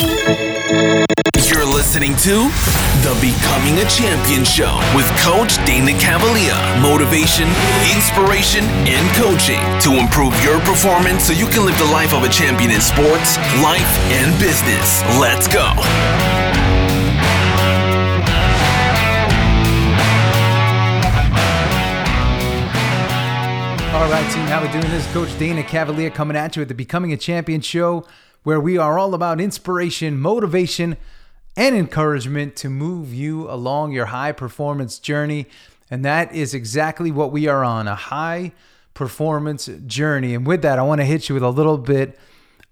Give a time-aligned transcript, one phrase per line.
[0.00, 2.50] You're listening to
[3.06, 6.56] the Becoming a Champion Show with Coach Dana Cavalier.
[6.82, 7.46] Motivation,
[7.94, 12.28] inspiration, and coaching to improve your performance so you can live the life of a
[12.28, 15.02] champion in sports, life, and business.
[15.20, 15.62] Let's go.
[23.94, 24.90] All right, team, how we doing?
[24.90, 28.04] This is Coach Dana Cavalier coming at you at the Becoming a Champion show,
[28.44, 30.96] where we are all about inspiration, motivation,
[31.56, 35.46] and encouragement to move you along your high performance journey.
[35.90, 38.52] And that is exactly what we are on a high
[38.94, 40.34] performance journey.
[40.34, 42.18] And with that, I want to hit you with a little bit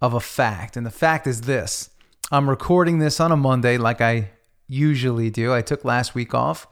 [0.01, 0.77] of a fact.
[0.77, 1.91] And the fact is this
[2.31, 4.31] I'm recording this on a Monday, like I
[4.69, 5.53] usually do.
[5.53, 6.69] I took last week off,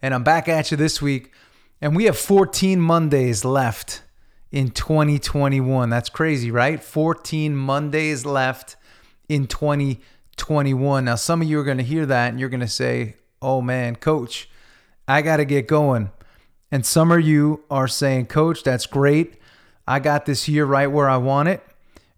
[0.00, 1.32] and I'm back at you this week
[1.84, 4.02] and we have 14 Mondays left
[4.54, 5.90] in 2021.
[5.90, 6.80] That's crazy, right?
[6.80, 8.76] 14 Mondays left
[9.28, 11.04] in 2021.
[11.04, 13.60] Now, some of you are going to hear that and you're going to say, oh
[13.60, 14.48] man, coach,
[15.08, 16.12] I got to get going.
[16.70, 19.40] And some of you are saying, coach, that's great.
[19.88, 21.60] I got this year right where I want it.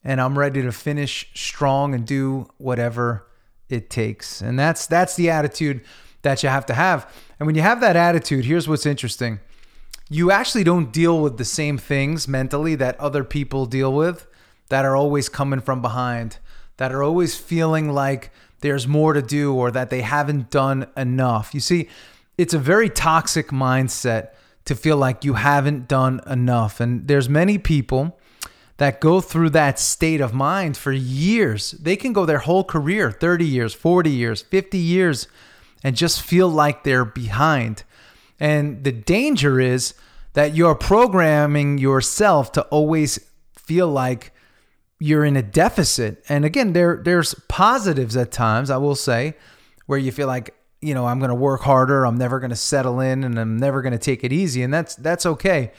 [0.05, 3.27] And I'm ready to finish strong and do whatever
[3.71, 4.43] it takes.
[4.43, 5.81] And that's that's the attitude
[6.21, 7.11] that you have to have.
[7.41, 9.41] And when you have that attitude, here's what's interesting
[10.09, 14.27] you actually don't deal with the same things mentally that other people deal with
[14.69, 16.39] that are always coming from behind,
[16.77, 21.55] that are always feeling like there's more to do or that they haven't done enough.
[21.55, 21.89] You see,
[22.39, 24.31] it's a very toxic mindset
[24.65, 26.81] to feel like you haven't done enough.
[26.81, 28.19] And there's many people
[28.79, 31.73] that go through that state of mind for years.
[31.73, 35.29] They can go their whole career, 30 years, 40 years, 50 years
[35.83, 37.85] and just feel like they're behind.
[38.39, 39.95] And the danger is
[40.35, 43.19] that you're programming yourself to always
[43.55, 44.33] feel like
[44.99, 46.23] you're in a deficit.
[46.29, 49.35] And again, there there's positives at times, I will say,
[49.87, 52.57] where you feel like, you know, I'm going to work harder, I'm never going to
[52.57, 55.73] settle in and I'm never going to take it easy, and that's that's okay.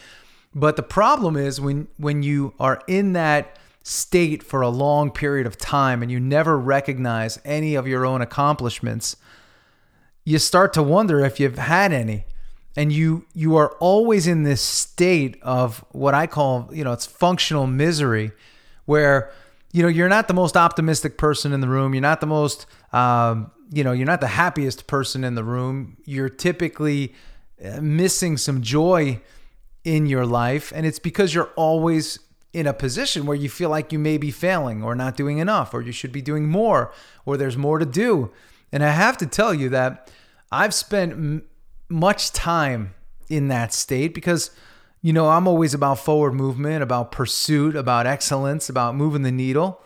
[0.54, 5.48] But the problem is when when you are in that state for a long period
[5.48, 9.16] of time and you never recognize any of your own accomplishments,
[10.26, 12.26] you start to wonder if you've had any
[12.78, 17.08] and you you are always in this state of what I call you know it's
[17.08, 18.32] functional misery,
[18.86, 19.32] where
[19.74, 22.68] you know you're not the most optimistic person in the room, you're not the most
[22.94, 25.98] um, you know you're not the happiest person in the room.
[26.06, 27.16] You're typically
[27.66, 29.20] uh, missing some joy
[29.84, 32.20] in your life, and it's because you're always
[32.54, 35.74] in a position where you feel like you may be failing or not doing enough,
[35.74, 36.94] or you should be doing more,
[37.26, 38.32] or there's more to do.
[38.72, 40.12] And I have to tell you that
[40.52, 41.44] I've spent
[41.90, 42.94] much time
[43.30, 44.52] in that state because
[45.02, 49.82] you know I'm always about forward movement, about pursuit, about excellence, about moving the needle.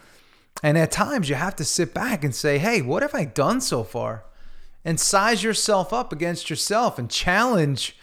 [0.63, 3.61] And at times you have to sit back and say, "Hey, what have I done
[3.61, 4.25] so far?"
[4.83, 7.95] And size yourself up against yourself and challenge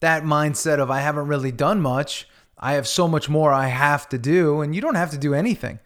[0.00, 2.28] that mindset of I haven't really done much.
[2.58, 5.34] I have so much more I have to do and you don't have to do
[5.34, 5.80] anything.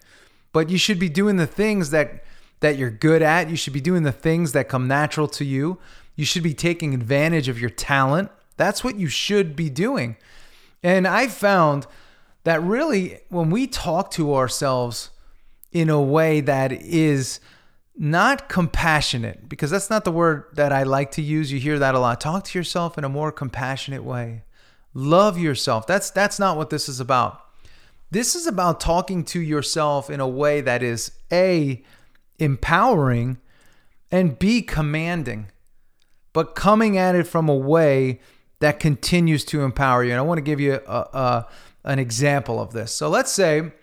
[0.51, 2.23] But you should be doing the things that
[2.61, 3.49] that you're good at.
[3.49, 5.77] You should be doing the things that come natural to you.
[6.19, 8.29] You should be taking advantage of your talent.
[8.57, 10.17] That's what you should be doing.
[10.83, 11.87] And I found
[12.43, 15.11] that really when we talk to ourselves
[15.71, 17.39] in a way that is
[17.97, 21.53] not compassionate, because that's not the word that I like to use.
[21.53, 22.19] You hear that a lot.
[22.19, 24.43] Talk to yourself in a more compassionate way.
[24.93, 25.87] Love yourself.
[25.87, 27.39] That's that's not what this is about.
[28.11, 31.81] This is about talking to yourself in a way that is A
[32.39, 33.37] empowering
[34.11, 35.47] and B commanding
[36.39, 38.21] but coming at it from a way
[38.59, 40.11] that continues to empower you.
[40.11, 41.47] And I want to give you a, a,
[41.83, 42.93] an example of this.
[42.93, 43.73] So let's say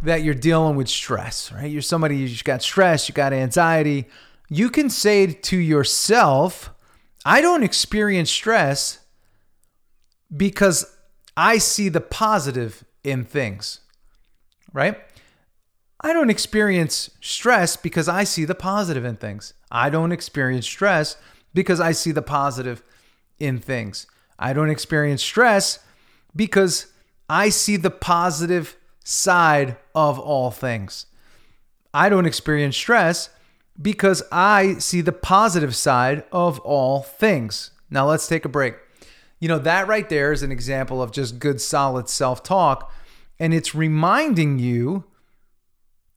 [0.00, 1.70] that you're dealing with stress, right?
[1.70, 4.08] You're somebody you got stress, you got anxiety.
[4.48, 6.70] You can say to yourself,
[7.26, 9.00] I don't experience stress
[10.34, 10.86] because
[11.36, 13.80] I see the positive in things,
[14.72, 14.96] right?
[16.00, 19.52] I don't experience stress because I see the positive in things.
[19.70, 21.18] I don't experience stress
[21.54, 22.82] because I see the positive
[23.38, 24.06] in things.
[24.38, 25.80] I don't experience stress
[26.34, 26.86] because
[27.28, 31.06] I see the positive side of all things.
[31.92, 33.30] I don't experience stress
[33.80, 37.72] because I see the positive side of all things.
[37.90, 38.74] Now let's take a break.
[39.40, 42.92] You know, that right there is an example of just good, solid self talk.
[43.38, 45.04] And it's reminding you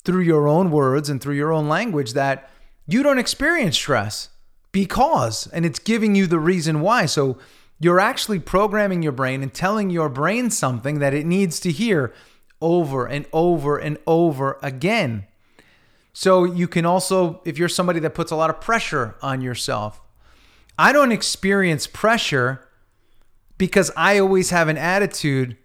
[0.04, 2.50] through your own words and through your own language that
[2.86, 4.30] you don't experience stress
[4.74, 7.06] because, and it's giving you the reason why.
[7.06, 7.38] So
[7.80, 12.14] you're actually programming your brain and telling your brain something that it needs to hear
[12.62, 15.26] over and over and over again.
[16.12, 20.02] So you can also, if you're somebody that puts a lot of pressure on yourself,
[20.78, 22.68] I don't experience pressure
[23.58, 25.56] because I always have an attitude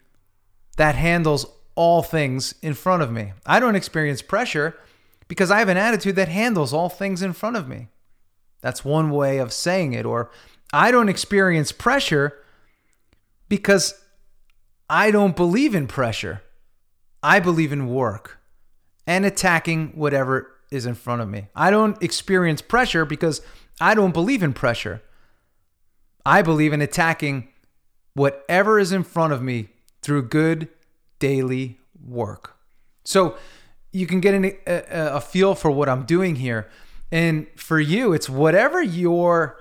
[0.76, 3.32] that handles all things in front of me.
[3.46, 4.76] I don't experience pressure
[5.28, 7.88] because I have an attitude that handles all things in front of me.
[8.60, 10.04] That's one way of saying it.
[10.04, 10.30] Or
[10.72, 12.34] I don't experience pressure
[13.48, 13.94] because
[14.90, 16.42] I don't believe in pressure.
[17.22, 18.38] I believe in work
[19.06, 21.48] and attacking whatever is in front of me.
[21.54, 23.40] I don't experience pressure because
[23.80, 25.02] I don't believe in pressure.
[26.26, 27.48] I believe in attacking
[28.14, 29.70] whatever is in front of me
[30.02, 30.68] through good
[31.18, 32.56] daily work.
[33.04, 33.36] So
[33.92, 36.68] you can get a, a, a feel for what I'm doing here.
[37.10, 39.58] And for you, it's whatever your,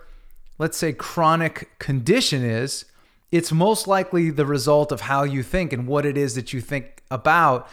[0.58, 2.86] let's say, chronic condition is,
[3.32, 6.62] it's most likely the result of how you think and what it is that you
[6.62, 7.68] think about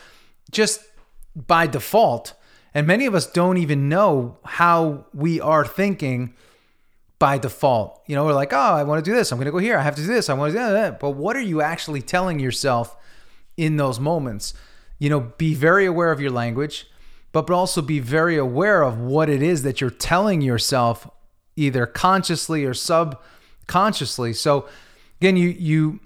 [0.50, 0.80] just
[1.34, 2.34] by default.
[2.72, 6.34] And many of us don't even know how we are thinking
[7.20, 8.02] by default.
[8.06, 9.30] You know, we're like, oh, I want to do this.
[9.30, 9.78] I'm going to go here.
[9.78, 10.28] I have to do this.
[10.28, 10.98] I want to do that.
[10.98, 12.96] But what are you actually telling yourself
[13.56, 14.54] in those moments?
[14.98, 16.86] You know, be very aware of your language,
[17.34, 21.10] but but also be very aware of what it is that you're telling yourself,
[21.56, 24.32] either consciously or subconsciously.
[24.32, 24.68] So,
[25.20, 26.00] again, you you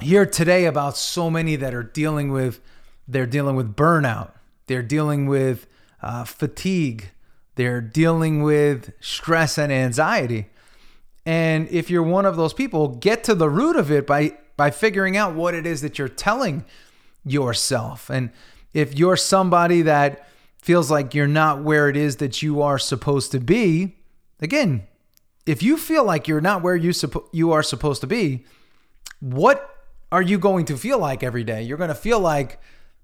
[0.00, 2.60] hear today about so many that are dealing with
[3.08, 4.30] they're dealing with burnout,
[4.68, 5.66] they're dealing with
[6.00, 7.10] uh, fatigue,
[7.56, 10.46] they're dealing with stress and anxiety.
[11.24, 14.70] And if you're one of those people, get to the root of it by by
[14.70, 16.64] figuring out what it is that you're telling
[17.24, 18.08] yourself.
[18.08, 18.30] And
[18.72, 20.28] if you're somebody that
[20.66, 23.94] feels like you're not where it is that you are supposed to be,
[24.40, 24.84] again,
[25.46, 28.44] if you feel like you're not where you suppo- you are supposed to be,
[29.20, 31.62] what are you going to feel like every day?
[31.62, 32.60] You're going to feel like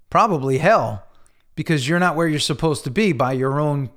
[0.09, 1.07] probably hell
[1.55, 3.89] because you're not where you're supposed to be by your own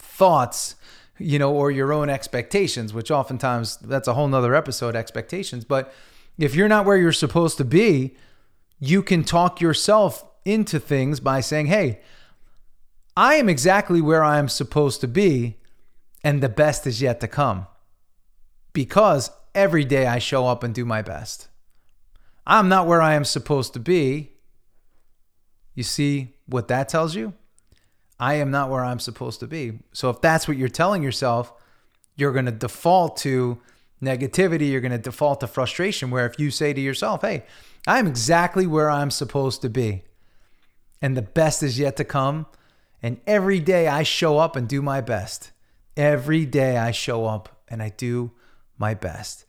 [0.00, 0.74] thoughts,
[1.16, 5.64] you know, or your own expectations, which oftentimes that's a whole nother episode, expectations.
[5.64, 5.94] But
[6.38, 8.16] if you're not where you're supposed to be,
[8.80, 12.00] you can talk yourself into things by saying, Hey,
[13.16, 15.58] I am exactly where I am supposed to be,
[16.22, 17.66] and the best is yet to come.
[18.72, 21.48] Because every day I show up and do my best.
[22.46, 24.32] I'm not where I am supposed to be.
[25.74, 27.34] You see what that tells you?
[28.18, 29.80] I am not where I'm supposed to be.
[29.92, 31.52] So if that's what you're telling yourself,
[32.16, 33.60] you're going to default to
[34.02, 36.10] negativity, you're going to default to frustration.
[36.10, 37.44] Where if you say to yourself, hey,
[37.86, 40.02] I'm exactly where I'm supposed to be,
[41.00, 42.46] and the best is yet to come,
[43.04, 45.52] and every day I show up and do my best.
[45.94, 48.32] Every day I show up and I do
[48.78, 49.44] my best.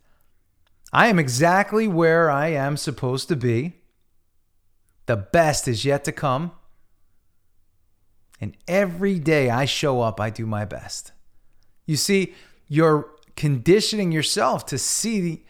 [0.91, 3.77] I am exactly where I am supposed to be.
[5.05, 6.51] The best is yet to come.
[8.41, 11.13] And every day I show up, I do my best.
[11.85, 12.33] You see,
[12.67, 15.45] you're conditioning yourself to see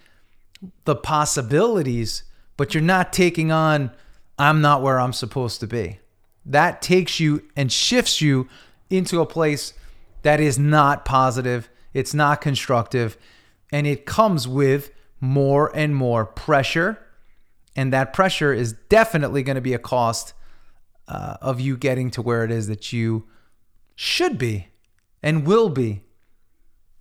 [0.83, 2.21] the possibilities,
[2.55, 3.89] but you're not taking on,
[4.37, 6.01] I'm not where I'm supposed to be.
[6.45, 8.47] That takes you and shifts you
[8.89, 9.73] into a place
[10.21, 13.17] that is not positive, it's not constructive,
[13.71, 16.99] and it comes with more and more pressure.
[17.75, 20.33] And that pressure is definitely going to be a cost
[21.07, 23.27] uh, of you getting to where it is that you
[23.95, 24.67] should be
[25.21, 26.03] and will be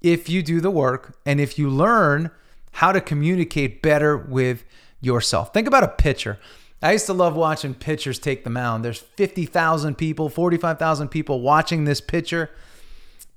[0.00, 2.30] if you do the work and if you learn
[2.72, 4.64] how to communicate better with
[5.00, 5.52] yourself.
[5.52, 6.38] Think about a pitcher.
[6.84, 8.84] I used to love watching pitchers take the mound.
[8.84, 12.50] There's 50,000 people, 45,000 people watching this pitcher,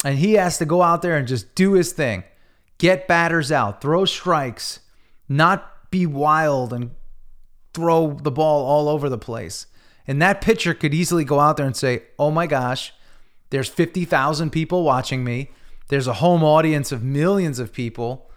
[0.04, 2.26] and he has to go out there and just do his thing.
[2.78, 4.82] Get batters out, throw strikes,
[5.30, 6.92] not be wild and
[7.74, 9.68] throw the ball all over the place.
[10.06, 12.94] And that pitcher could easily go out there and say, "Oh my gosh,
[13.50, 15.52] there's 50,000 people watching me.
[15.88, 18.30] There's a home audience of millions of people.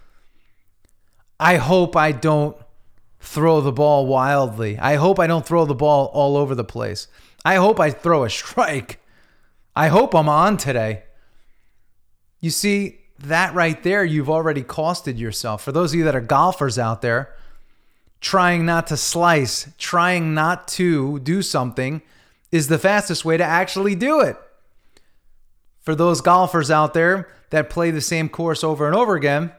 [1.41, 2.57] I hope I don't
[3.21, 4.79] throw the ball wildly.
[4.79, 7.07] I hope I don't throw the ball all over the place.
[7.45, 9.01] I hope I throw a strike.
[9.77, 11.05] I hope I'm on today.
[12.41, 15.63] You see, that right there, you've already costed yourself.
[15.63, 17.35] For those of you that are golfers out there,
[18.21, 22.03] trying not to slice, trying not to do something
[22.51, 24.37] is the fastest way to actually do it.
[25.81, 29.53] For those golfers out there that play the same course over and over again,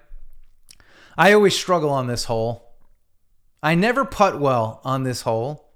[1.18, 2.71] I always struggle on this hole.
[3.63, 5.70] I never putt well on this hole.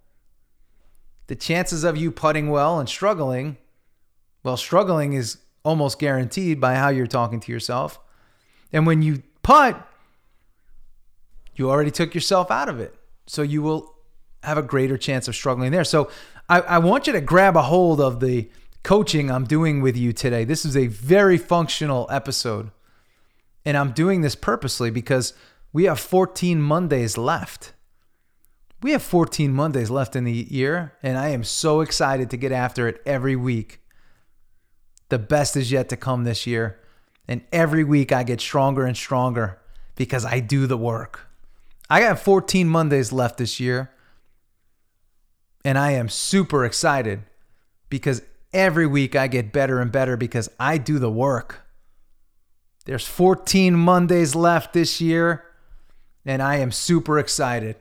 [1.27, 3.57] The chances of you putting well and struggling,
[4.43, 7.99] well, struggling is almost guaranteed by how you're talking to yourself.
[8.71, 9.87] And when you putt,
[11.55, 12.95] you already took yourself out of it.
[13.27, 13.95] So you will
[14.43, 15.83] have a greater chance of struggling there.
[15.83, 16.11] So
[16.47, 18.49] I, I want you to grab a hold of the
[18.83, 20.43] coaching I'm doing with you today.
[20.43, 22.69] This is a very functional episode.
[23.65, 25.33] And I'm doing this purposely because
[25.73, 27.73] we have 14 Mondays left.
[28.85, 32.51] We have 14 Mondays left in the year, and I am so excited to get
[32.51, 33.81] after it every week.
[35.09, 36.79] The best is yet to come this year.
[37.27, 39.59] And every week I get stronger and stronger
[39.95, 41.21] because I do the work.
[41.89, 43.89] I got 14 Mondays left this year.
[45.63, 47.23] And I am super excited
[47.89, 48.21] because
[48.53, 51.65] every week I get better and better because I do the work.
[52.85, 55.43] There's 14 Mondays left this year,
[56.23, 57.77] and I am super excited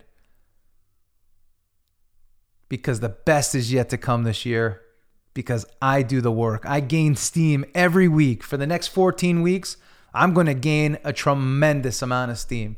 [2.68, 4.80] because the best is yet to come this year
[5.34, 6.64] because I do the work.
[6.64, 8.42] I gain steam every week.
[8.42, 9.76] For the next 14 weeks,
[10.14, 12.76] I'm going to gain a tremendous amount of steam.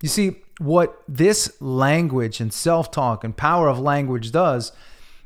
[0.00, 4.72] You see, what this language and self talk and power of language does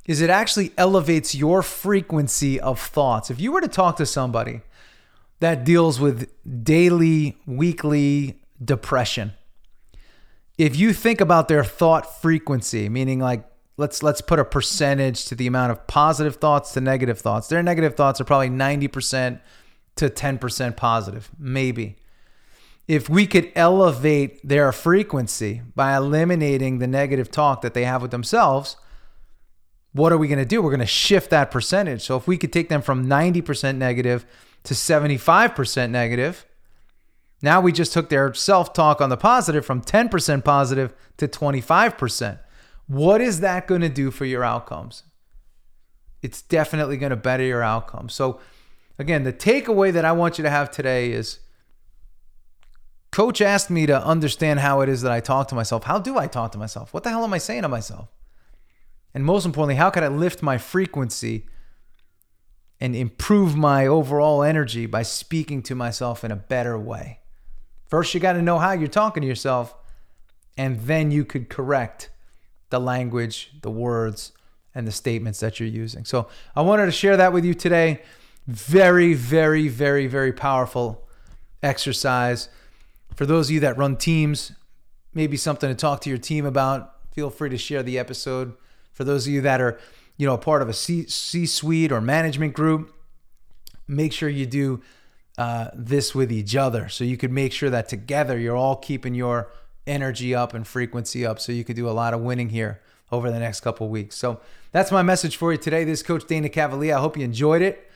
[0.07, 3.31] is it actually elevates your frequency of thoughts.
[3.31, 4.63] If you were to talk to somebody
[5.41, 6.31] that deals with
[6.65, 9.33] daily, weekly depression,
[10.59, 13.45] if you think about their thought frequency, meaning like
[13.83, 17.49] let's let's put a percentage to the amount of positive thoughts to negative thoughts.
[17.49, 19.41] Their negative thoughts are probably 90%
[19.97, 21.97] to 10% positive, maybe.
[22.89, 28.11] If we could elevate their frequency by eliminating the negative talk that they have with
[28.13, 28.77] themselves,
[29.93, 30.63] what are we going to do?
[30.63, 32.03] We're going to shift that percentage.
[32.03, 34.25] So if we could take them from 90% negative
[34.65, 36.47] to 75% negative,
[37.43, 42.39] now we just took their self talk on the positive from 10% positive to 25%.
[42.87, 45.05] What is that going to do for your outcomes?
[46.21, 48.15] It's definitely going to better your outcomes.
[48.15, 48.41] So,
[48.99, 51.41] again, the takeaway that I want you to have today is
[53.11, 55.85] Coach asked me to understand how it is that I talk to myself.
[55.85, 56.95] How do I talk to myself?
[56.95, 58.09] What the hell am I saying to myself?
[59.15, 61.47] And most importantly, how can I lift my frequency
[62.81, 67.21] and improve my overall energy by speaking to myself in a better way?
[67.87, 69.75] First, you got to know how you're talking to yourself,
[70.57, 72.09] and then you could correct
[72.73, 74.33] the language, the words,
[74.75, 76.05] and the statements that you're using.
[76.05, 78.03] So I wanted to share that with you today.
[78.49, 81.07] Very, very, very, very powerful
[81.63, 82.49] exercise.
[83.15, 84.53] For those of you that run teams,
[85.15, 88.55] maybe something to talk to your team about, feel free to share the episode.
[88.93, 89.79] For those of you that are,
[90.17, 92.93] you know, a part of a C suite or management group,
[93.87, 94.83] make sure you do
[95.37, 99.15] uh, this with each other so you could make sure that together you're all keeping
[99.15, 99.51] your
[99.87, 103.31] energy up and frequency up so you could do a lot of winning here over
[103.31, 104.17] the next couple weeks.
[104.17, 105.85] So that's my message for you today.
[105.85, 106.97] This is Coach Dana Cavalier.
[106.97, 107.91] I hope you enjoyed it.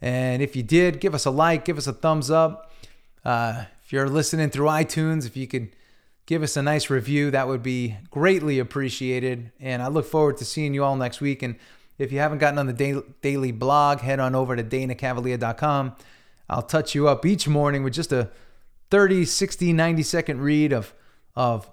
[0.00, 2.72] And if you did, give us a like, give us a thumbs up.
[3.24, 5.74] Uh, if you're listening through iTunes, if you could
[6.26, 9.52] give us a nice review, that would be greatly appreciated.
[9.60, 11.42] And I look forward to seeing you all next week.
[11.42, 11.56] And
[11.98, 15.96] if you haven't gotten on the daily blog, head on over to danacavalier.com.
[16.48, 18.30] I'll touch you up each morning with just a
[18.90, 20.94] 30, 60, 90 second read of
[21.36, 21.70] of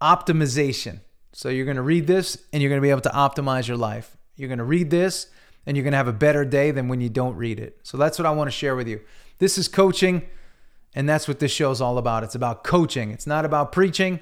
[0.00, 1.00] optimization.
[1.32, 3.76] So you're going to read this and you're going to be able to optimize your
[3.76, 4.16] life.
[4.36, 5.28] You're going to read this
[5.66, 7.78] and you're going to have a better day than when you don't read it.
[7.82, 9.00] So that's what I want to share with you.
[9.38, 10.22] This is coaching,
[10.94, 12.24] and that's what this show is all about.
[12.24, 14.20] It's about coaching, it's not about preaching,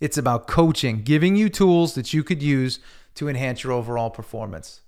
[0.00, 2.80] it's about coaching, giving you tools that you could use
[3.14, 4.80] to enhance your overall performance.